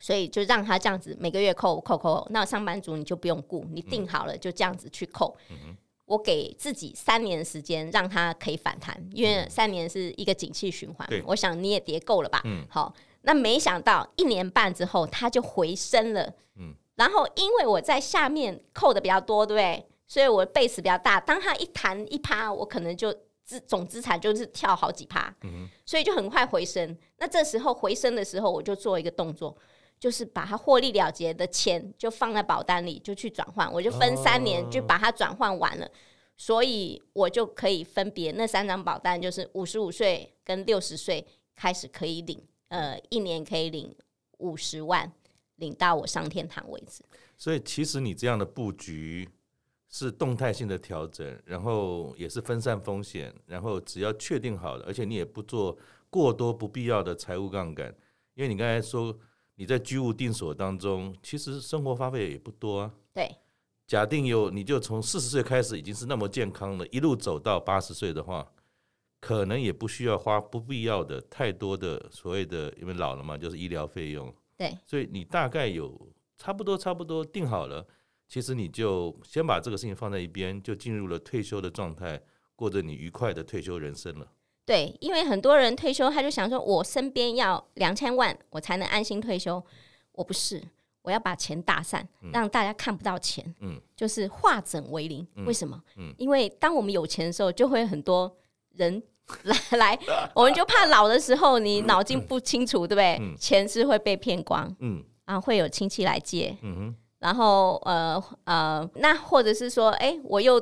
[0.00, 5.34] 所以就让他这样子每个月扣扣扣，那上班族你就不用顾，你定好了就这样子去扣。
[5.48, 5.74] 嗯、
[6.06, 11.08] 我给自己三年时间，让它可以反弹，因为三年是一个景气循环。
[11.10, 12.42] 嗯、我想你也跌够了吧？
[12.44, 16.30] 嗯、好，那没想到一年半之后它就回升了。
[16.56, 19.86] 嗯、然后因为我在下面扣的比较多，对不对？
[20.06, 21.18] 所以我的 base 比较大。
[21.18, 23.10] 当它一弹一趴，我可能就
[23.42, 25.34] 资总资产就是跳好几趴。
[25.42, 26.96] 嗯、所以就很快回升。
[27.16, 29.56] 那这时候回升的时候，我就做一个动作。
[30.04, 35.90] 就是把它获利了结的钱就放在保单里，就去转换，我就分三年就把它转换完了，
[36.36, 42.38] 所以我就可以分别那三张保单，就是五十五岁跟六十岁开始可以领，
[42.68, 43.96] 呃，一年可以领
[44.40, 45.10] 五十万，
[45.56, 47.02] 领到我上天堂为止。
[47.38, 49.26] 所以其实你这样的布局
[49.88, 55.78] 是动态性的调整，然后也是分散风险，然后只要确定好了，而且你也不做
[56.10, 57.88] 过多不必要的财务杠杆，
[58.34, 59.18] 因为你刚才说。
[59.56, 62.92] 你在居无定所当中，其实生活花费也不多啊。
[63.12, 63.36] 对，
[63.86, 68.50] 假定有你就从四十岁开始已经是那么健康了，一路走到八十岁的话，
[69.20, 74.34] 可能也不需要花不必要的太多的所谓的，因为老了嘛，就是医疗费用。
[74.56, 77.86] 对，所以你大概有差不多差不多定好了，
[78.28, 82.20] 其实你就先把这个事情放在一边，就进入了退休的状态，
[82.56, 84.32] 过着你愉快的退休人生了。
[84.66, 89.62] 对，因为很多人退休，他就想说，我身边要两千万，我才能安心退休。
[90.12, 90.62] 我不是，
[91.02, 95.26] 我要把钱打散，嗯、让大家看不到钱，嗯、就是化整为零。
[95.36, 95.78] 嗯、为什么？
[95.98, 98.34] 嗯、因为当我们有钱的时候，就会很多
[98.70, 99.02] 人
[99.44, 99.98] 来来，
[100.34, 103.18] 我们就怕老的时候你脑筋不清楚，嗯、对不对？
[103.20, 110.58] 嗯、钱是会被骗光，嗯，然后会有亲戚来借，嗯哼，然后呃呃，那或者是说，哎，我又。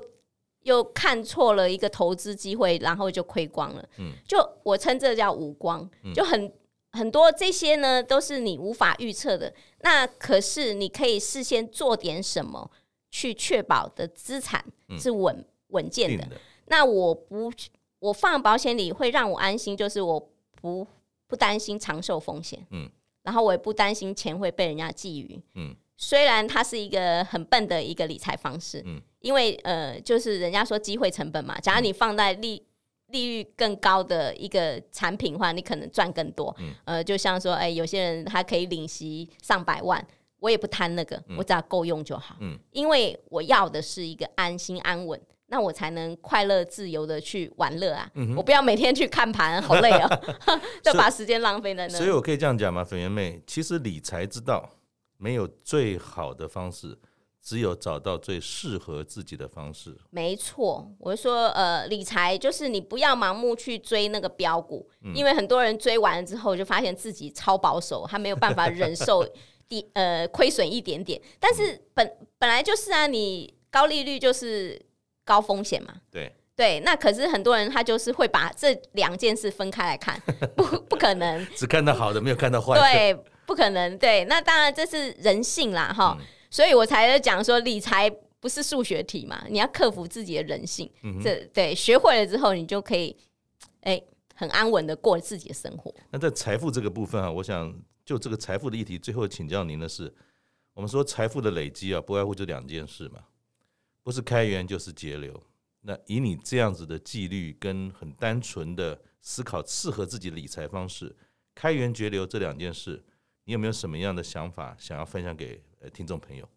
[0.63, 3.89] 又看错了一个投资机会，然后就亏光了。
[3.99, 6.53] 嗯，就我称这叫无光，嗯、就很
[6.93, 9.53] 很多这些呢，都是你无法预测的。
[9.81, 12.71] 那可是你可以事先做点什么，
[13.11, 14.65] 去确保的资产
[14.99, 16.25] 是稳、嗯、稳健的。
[16.27, 17.53] 的那我不，
[17.99, 20.87] 我放保险里会让我安心，就是我不
[21.27, 22.65] 不担心长寿风险。
[22.71, 22.89] 嗯，
[23.23, 25.41] 然后我也不担心钱会被人家觊觎。
[25.55, 25.75] 嗯。
[26.05, 32.61] 虽然它是一个很笨的一个理财方式，嗯，因为呃，就是人家说机会成本嘛，假如你放在利
[33.11, 40.05] 利率更高的一个产品的话，你可能赚更多，嗯，呃，就像说，哎，有些人他可以领息上百万，
[40.41, 50.21] 我也不贪那个，我只要够用就好，嗯，因为我要的是一个安心安稳，那我才能快乐自由的去玩乐啊，嗯，我不要每天去看盘，好累啊，
[50.83, 51.97] 就把时间浪费在那。
[51.97, 52.83] 所以我可以这样讲吗？
[52.83, 54.69] 粉圆妹，其实理财之道。
[55.23, 56.99] 没有最好的方式，
[57.41, 59.97] 只有找到最适合自己的方式。
[60.11, 69.25] 没错，我说，呃，理财就是你不要盲目去追那个标股，嗯、因为很多人追完了之后就发现自己超保守，他没有办法忍受
[69.69, 71.23] 低呃亏损一点点。
[71.39, 74.85] 但是本本来就是啊，你高利率就是
[75.25, 75.95] 高风险嘛。
[76.11, 80.21] 对对，那可是很多人他就是会把这两件事分开来看，
[80.57, 82.81] 不不可能， 只看到好的，没有看到坏的。
[82.81, 83.32] 对。
[83.53, 88.09] 不可能，对，那当然这是人性啦，哈、嗯，所以我才讲说理财
[88.41, 93.15] 不是数学题嘛，你要克服自己的人性，嗯、这对学会了之后，你就可以
[93.83, 95.95] 哎、欸、很安稳的过自己的生活。
[96.11, 100.11] 那在财富这个部分啊，我想就这个财富的议题，最后请教您的是，
[100.73, 103.21] 我们说财富的累积啊，不外乎就两件事嘛，
[104.03, 105.39] 不是开源就是节流。
[105.83, 111.15] 那以你这样子的纪律跟很单纯的思考，适合自己的理财方式，
[111.55, 113.05] 开源节流这两件事。
[113.45, 116.49] 你有没有什么样的想法想要分享给呃听众朋友？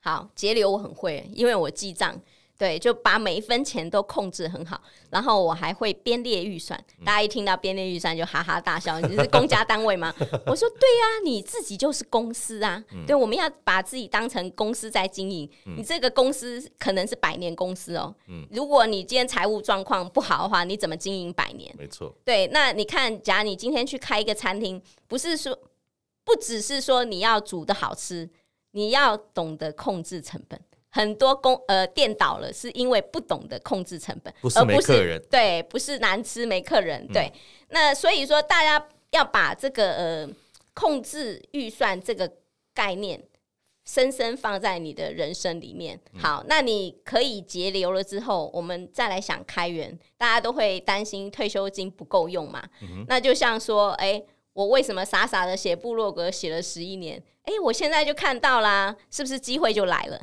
[0.00, 2.20] 好，节流我很会，因为我记账，
[2.58, 4.82] 对，就把每一分钱都控制很好。
[5.10, 9.00] 然后我还会编列预算，大家一听到编列预算就哈哈大笑。
[9.00, 10.12] 你是公家单位吗？
[10.44, 12.84] 我说对呀、啊，你自己就是公司啊。
[12.92, 15.48] 嗯、对，我们要把自己当成公司在经营。
[15.64, 18.14] 嗯、你这个公司可能是百年公司哦。
[18.26, 21.74] 嗯、如果你今天财务状况不好的话，你怎么经营百年？
[21.78, 22.14] 没错。
[22.24, 25.58] 对，那你看，假如你今天去开一个餐厅，不是说。
[26.24, 28.28] 不只是说你要煮的好吃，
[28.70, 30.60] 你要懂得控制成本。
[30.88, 37.24] 很多公呃店倒了，是因为不懂得控制成本，不是没客人，对，不是难吃没客人，对。
[37.34, 40.28] 嗯、那所以说，大家要把这个呃
[40.72, 42.30] 控制预算这个
[42.72, 43.20] 概念
[43.84, 46.00] 深深放在你的人生里面。
[46.12, 49.98] 嗯、好，那你可以节流了之后，我们再来想开源。
[50.16, 52.62] 大家都会担心退休金不够用嘛？
[52.82, 54.22] 嗯、那就像说，哎。
[54.54, 57.22] 我为什么傻傻的写部落格写了十一年？
[57.42, 60.20] 哎，我现在就看到啦，是不是机会就来了？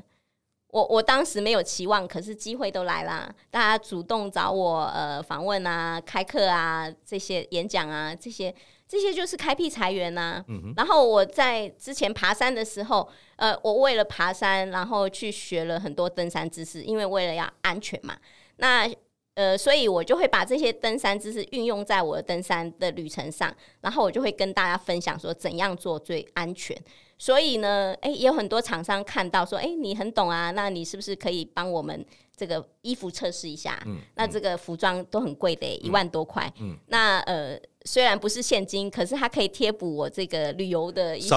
[0.70, 8.56] 我我当时没有期望，可是机会都来啦，大家主动找我呃访问啊、开课啊、这些演讲啊，这些
[8.88, 10.46] 这些就是开辟财源呐、啊。
[10.48, 18.18] 嗯、然后我在之前爬山的时候，呃，我为了爬山，然后去学了很多登山知识，因为为了要安全嘛。
[18.56, 18.90] 那
[19.36, 26.78] 呃，所以我就会把这些登山知识运用在我的登山的旅程上，然后我就会跟大家分享说怎样做最安全。
[27.18, 32.04] 所以呢，诶，也有很多厂商看到说，诶，你很懂啊，那你是不是可以帮我们
[32.36, 33.80] 这个衣服测试一下？
[33.86, 36.52] 嗯，那这个服装都很贵的，嗯、一万多块。
[36.60, 41.30] 嗯，那呃，虽然不是现金，可是它可以贴补我这个旅游的一些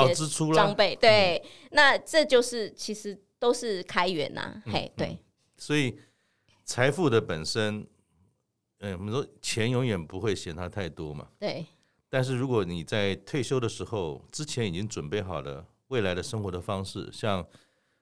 [0.55, 0.97] 装备。
[0.97, 4.63] 对，嗯、那这就是其实都是开源呐、啊。
[4.65, 5.09] 嗯、嘿，对。
[5.09, 5.19] 嗯、
[5.59, 5.95] 所以
[6.65, 7.87] 财富的本身，
[8.79, 11.29] 嗯，我们说钱永远不会嫌它太多嘛。
[11.39, 11.65] 对。
[12.09, 15.67] 但是如果你在退休的时候之前已经准备好了。
[15.89, 17.47] 未来的生活的方式，像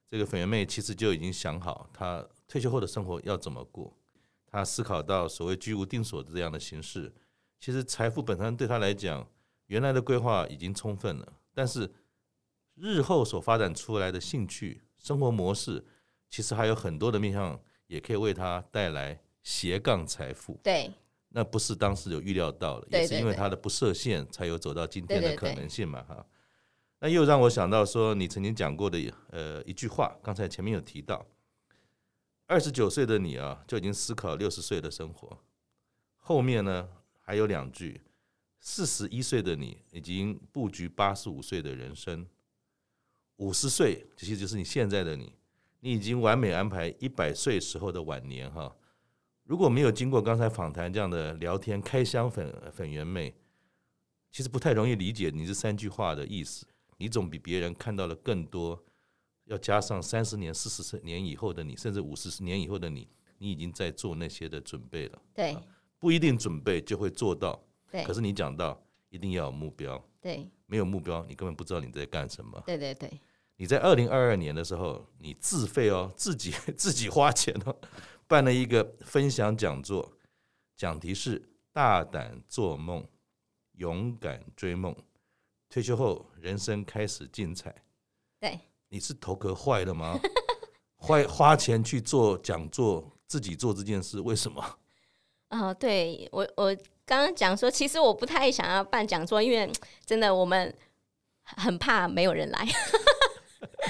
[0.08, 3.92] 这个粉圆妹，其实就已经想好她退休后的生活要怎么过。
[4.46, 7.12] 她思考到所谓居无定所的这样的形式，
[7.60, 9.28] 其实财富本身对她来讲，
[9.66, 11.32] 原来的规划已经充分了。
[11.52, 11.92] 但是
[12.76, 15.84] 日后所发展出来的兴趣、生活模式，
[16.30, 17.60] 其实还有很多的面向，
[17.92, 20.58] 也可以为他带来斜杠财富。
[20.62, 20.90] 对，
[21.28, 26.26] 那不是当时有预料到的，也是因为他的不设限，才有走到今天的可能性嘛，哈。
[27.00, 31.26] 那又让我想到说，你曾经讲过的呃一句话，刚才前面有提到，
[32.46, 35.38] 二十九岁的你啊，就已经思考六十岁的生活。
[36.16, 36.88] 后面呢
[37.20, 38.00] 还有两句，
[38.58, 42.26] 四十一岁的你已经布局八十五岁的人生，
[43.36, 45.34] 五十岁其实就是你现在的你，
[45.84, 48.72] 你已经完美安排一百岁时候的晚年哈。
[49.42, 53.34] 如果没有经过刚才访谈这样的聊天开箱粉粉圆妹，
[54.30, 56.64] 其实不太容易理解你这三句话的意思。
[56.98, 58.80] 你总比别人看到了更多，
[59.46, 65.20] 要加上三十年、四十年以后的你，甚至五十年以后的你，你已经在做那些的准备了。
[65.34, 65.62] 对，啊，
[65.98, 67.60] 不一定准备就会做到。
[67.90, 70.00] 对，可是你讲到一定要有目标。
[70.20, 72.62] 对，没有目标，你根本不知道你在干什么。
[72.64, 73.10] 对对对。
[73.62, 77.72] 你在二零二二年的时候，你自费哦， 自己 自己花钱哦，
[78.26, 80.14] 办了一个分享讲座，
[80.76, 81.40] 讲题是
[81.72, 83.06] 大胆做梦，
[83.74, 84.92] 勇敢追梦。
[85.70, 87.72] 退休后，人生开始精彩。
[88.40, 90.18] 对，你是头壳坏了吗？
[90.96, 94.60] 花花钱去做讲座，自己做这件事，为什么？
[95.50, 96.74] 啊、哦，对我，我
[97.06, 99.70] 刚刚讲说，其实我不太想要办讲座，因为
[100.04, 100.76] 真的我们
[101.44, 102.66] 很怕没有人来。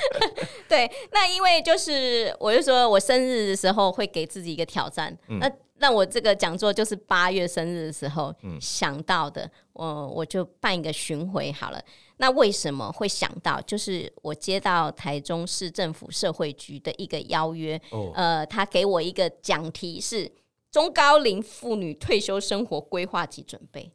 [0.69, 5.17] 对，那因为就是，我就说我生日的时候会给自己一个挑战。
[5.29, 11.83] 嗯、那那我这个讲座就是八月生日的时候想到的，我我就办一个巡回好了。
[12.19, 13.61] 那为什么会想到？
[13.63, 20.31] 就是我接到台中市政府社会局的一个邀约，哦、呃，他给我一个讲题是
[20.71, 23.91] 中高龄妇女退休生活规划及准备。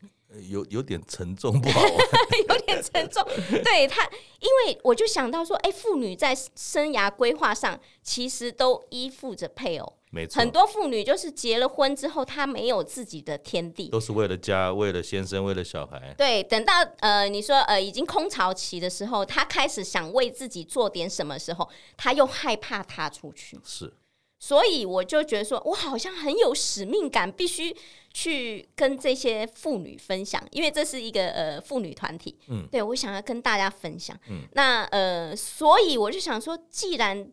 [0.50, 1.92] 有有点沉重，不好玩，
[2.50, 3.24] 有点沉重。
[3.63, 4.04] 对他，
[4.40, 9.94] 因为我就想到说，哎，妇女在生涯规划上其实都依附着配偶。
[10.10, 16.13] 没错，很多妇女就是结了婚之后，她没有自己的天地，都是为了家，为了先生，为了小孩。
[16.18, 23.60] 对，等到呃，你说呃，已经空巢期的时候，她开始想为自己做点什么时候，她又害怕踏出去。
[23.66, 23.94] 是，
[24.40, 27.76] 所以我就觉得说，我好像很有使命感，必须
[28.20, 32.36] 去跟这些妇女分享，因为这是一个呃妇女团体。
[32.48, 34.18] 嗯，对，我想要跟大家分享。
[34.30, 37.30] 嗯，那呃，所以我就想说，既然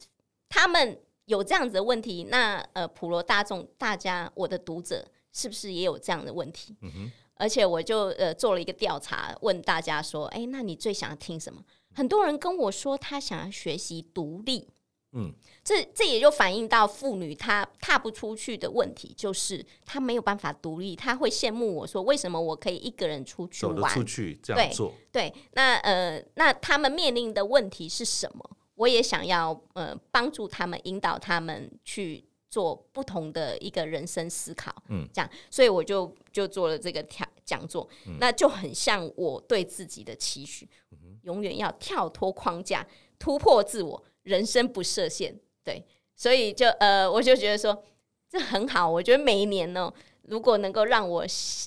[0.49, 1.01] 他们。
[1.27, 6.77] 有这样子的问题，那呃，普罗大众，大家，我的读者是不是也有这样的问题？
[6.83, 7.13] 嗯哼。
[7.37, 11.65] 而且我就呃做了一个调查，问大家说，哎，那你最想要听什么？
[11.95, 14.69] 很多人跟我说，他想要学习独立。
[15.15, 23.93] 嗯，这这也就反映到妇女她踏不出去的问题，就是她没有办法独立，她会羡慕我说，为什么我可以一个人出去玩？
[23.93, 24.93] 出去这样做。
[25.11, 28.51] 对，对，那呃，那他们面临的问题是什么？
[28.75, 42.85] 我也想要呃帮助他们，引导他们去做不同的一个人生思考，嗯，这样，所以我就就做了这个讲讲座，嗯、那就很像我对自己的期许，嗯、永远要跳脱框架，
[43.17, 45.83] 突破自我，人生不设限，对，
[46.15, 47.83] 所以就呃我就觉得说
[48.29, 49.91] 这很好，我觉得每一年呢，
[50.23, 51.25] 如果能够让我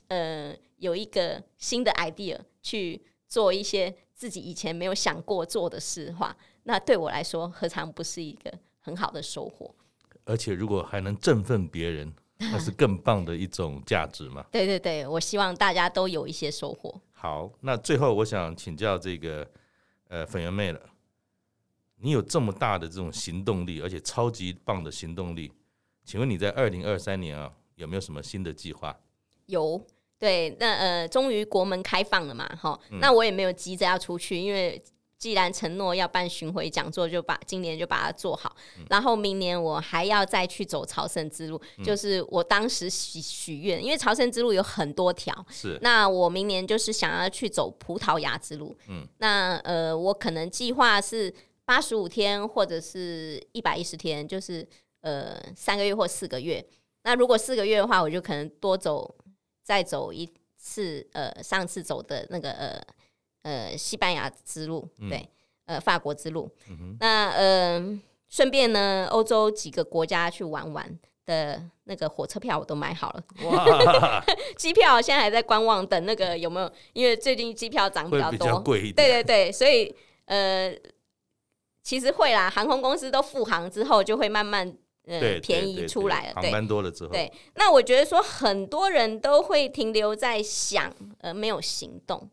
[0.09, 6.35] 呃有一个新的 idea 去做一些自己以前没有想过做的事的话。
[6.63, 8.51] 那对我来说，何尝不是一个
[8.81, 9.73] 很好的收获？
[10.25, 14.45] 而且，如果还能振奋别人， 那是更棒的一种价值嘛。
[14.51, 16.93] 对对对，我希望大家都有一些收获。
[17.13, 19.47] 好，那最后我想请教这个
[20.09, 20.81] 呃粉圆妹了，
[22.01, 25.51] 你有这么大的这种行动力，而且超级棒的行动力，
[26.03, 28.97] 请问你在二零二三年啊有没有什么新的计划？
[29.47, 29.81] 有，
[30.17, 34.83] 对，那呃终于国门开放了嘛，哈，嗯、那我也没有急着要出去，因为。
[35.19, 38.55] 既然承诺要办巡回讲座，就把今年就把它做好。
[38.77, 45.33] 嗯、然后明年我还要再去走朝圣之路，嗯、就是我当时许许愿，因为朝圣之路有很多条。
[45.49, 45.75] 是。
[45.81, 48.77] 那我明年就是想要去走葡萄牙之路。
[48.89, 49.07] 嗯。
[49.17, 51.33] 那呃，我可能计划是
[51.67, 54.65] 八十五天或者是一百一十天，就是
[55.01, 56.65] 呃三个月或四个月。
[57.03, 59.15] 那如果四个月的话，我就可能多走
[59.61, 62.81] 再走一次，呃，上次走的那个呃。
[63.43, 65.19] 呃，西班牙之路，对，
[65.67, 66.51] 嗯、呃，法国之路。
[66.69, 73.23] 嗯、那呃，顺便呢，欧洲几个国家去玩玩的那个火车票我都买好了。
[73.45, 74.21] 哇，
[74.57, 76.69] 机票现在还在观望，等那个有没有？
[76.91, 78.95] 因为最近机票涨比较多，较贵一点。
[78.95, 79.95] 对对对，所以
[80.25, 80.75] 呃，
[81.87, 84.67] 其实会啦，航空公司都复航之后，就会慢慢
[85.05, 86.33] 嗯便宜出来了。
[86.33, 87.31] 对，航班多了之后，对。
[87.55, 92.29] 那我觉得说，很多人都会停留在想，而没有行动。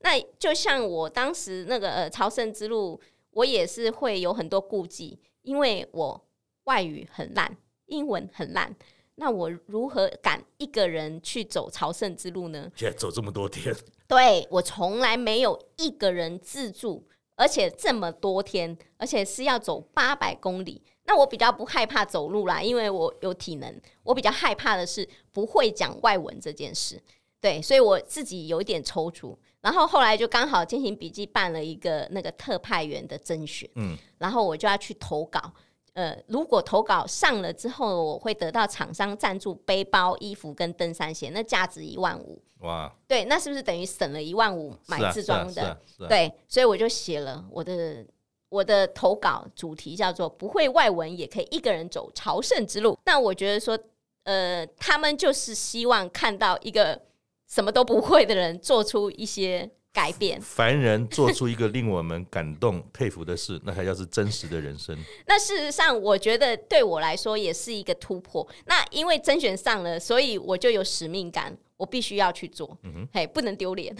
[0.00, 3.00] 那就像我当时那个呃朝圣之路，
[3.30, 6.26] 我也是会有很多顾忌，因为我
[6.64, 8.74] 外语很烂，英文很烂，
[9.14, 12.68] 那我如何敢一个人去走朝圣之路呢？
[12.74, 13.72] 现在走这么多天，
[14.08, 17.06] 对，我从来没有一个人自助，
[17.36, 20.82] 而且这么多天，而且是要走八百公里。
[21.04, 23.80] 那我比较不害怕走路啦，因为我有体能。
[24.02, 27.00] 我比较害怕的是不会讲外文这件事，
[27.40, 29.36] 对，所以我自己有一点踌躇。
[29.60, 35.52] 然后后来就刚好进行笔记办了一个那个特派员的甄选，嗯，然后我就要去投稿，
[35.96, 45.62] 呃，如果投稿上了之后，我会得到厂商赞助背包、衣服跟登山鞋，那价值一万五，哇，对，那是不是等于省了一万五买自装的？
[45.62, 48.04] 啊啊啊啊、对，所以我就写了我的
[48.50, 52.98] 我的投稿主题叫做“不会外文也可以一个人走朝圣之路”。
[53.06, 53.78] 那我觉得说，
[54.24, 57.00] 呃，他们就是希望看到一个。
[57.48, 64.94] 什么都不会的人做出一些改变，凡人做出一个令我们感动佩服的事，那才叫是真实的人生。
[65.26, 68.46] 那事实上，我觉得对我来说也是一个突破。
[68.66, 72.76] 那因为甄选上了，所以我就有使命感，我必须要去做。
[72.82, 73.96] 嗯哼，嘿，不能丢脸。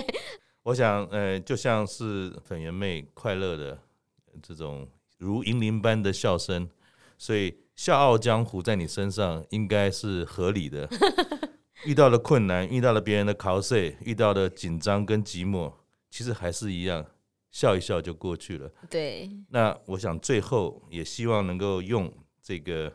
[0.64, 3.78] 我想，呃，就像是粉圆妹快乐的
[4.42, 4.88] 这种
[5.18, 6.66] 如银铃般的笑声，
[7.18, 10.88] 所以笑傲江湖在你身上应该是合理的。
[11.84, 15.72] 遇到了困难，遇到了别人的考试，遇到了紧张跟寂寞，
[16.08, 17.04] 其实还是一样，
[17.50, 18.70] 笑一笑就过去了。
[18.88, 19.30] 对。
[19.50, 22.90] 那我想最后也希望能够用这个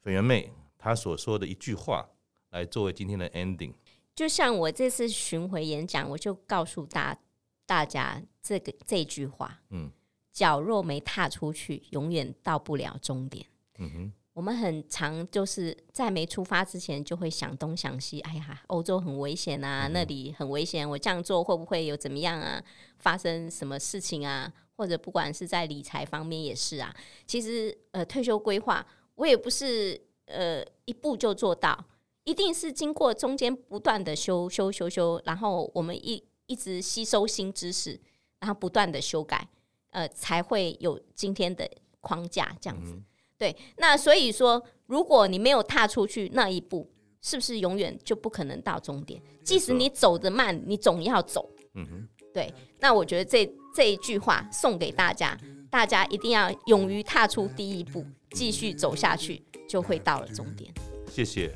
[0.00, 2.08] 粉圆妹她所说的一句话
[2.50, 3.74] 来作为今天的 ending。
[4.14, 7.18] 就像我这次巡回演讲，我就告诉大
[7.66, 9.90] 大家这个这句话：嗯，
[10.32, 13.46] 脚若没踏出去，永远到不了终点。
[13.78, 14.12] 嗯哼。
[14.36, 22.62] 我们很常就是在没出发之前就会想东想西，哎呀，欧洲很危险啊，那里很危险，我这样做会不会有怎么样啊？
[22.98, 24.52] 发生什么事情啊？
[24.76, 26.94] 或者不管是在理财方面也是啊。
[27.26, 31.82] 其实呃，退休规划我也不是呃一步就做到，
[32.24, 37.98] 一定是经过中间不断的修修修修，然后我们一一直吸收新知识，
[38.40, 39.48] 然后不断的修改，
[39.92, 41.66] 呃，才会有今天的
[42.02, 42.92] 框架这样子。
[42.92, 43.02] 嗯
[43.38, 49.20] 对，那所以说，如果你没有踏出去那一步，是不是永远就不可能到终点？
[49.44, 51.50] 即使你走得慢，你总要走。
[51.74, 52.52] 嗯哼，对。
[52.80, 55.38] 那我觉得这这一句话送给大家，
[55.70, 60.72] 大家一定要勇于踏出第一步，继续走下去，就会到了终点。
[61.10, 61.54] 谢谢。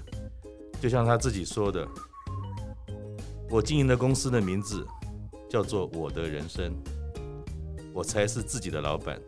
[0.82, 1.86] 就像他自己说的，
[3.48, 4.86] 我经营的公司的名字
[5.48, 6.74] 叫做我的人生，
[7.94, 9.20] 我才是自己的老板，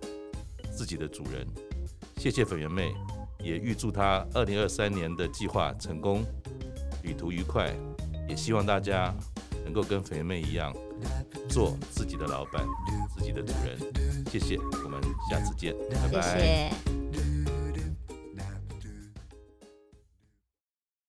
[0.71, 1.47] 自己的主人。
[2.23, 2.95] 谢谢粉圆妹，
[3.43, 6.25] 也预祝她二零二三年的计划成功，
[7.03, 7.75] 旅途愉快。
[8.29, 9.13] 也希望大家
[9.65, 10.73] 能够跟粉圆妹一样，
[11.49, 12.65] 做自己的老板，
[13.17, 13.77] 自己的主人。
[14.31, 17.32] 谢谢，我们下次见，拜拜。